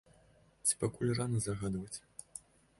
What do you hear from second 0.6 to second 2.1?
Ці пакуль рана загадваць?